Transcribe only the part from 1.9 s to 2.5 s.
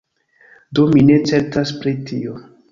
tio.